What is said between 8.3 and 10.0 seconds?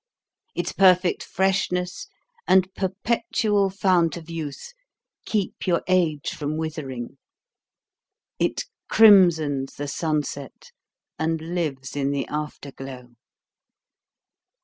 It crimsons the